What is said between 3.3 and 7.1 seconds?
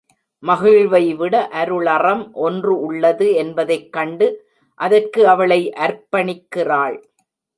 என்பதைக் கண்டு அதற்கு அவளை அர்ப்பணிக்கிறாள்.